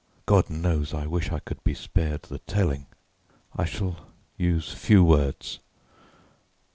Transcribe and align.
God 0.25 0.49
knows 0.49 0.95
I 0.95 1.05
wish 1.05 1.31
I 1.31 1.37
could 1.37 1.63
be 1.63 1.75
spared 1.75 2.23
the 2.23 2.39
telling. 2.39 2.87
I 3.55 3.65
shall 3.65 3.97
use 4.35 4.73
few 4.73 5.03
words. 5.03 5.59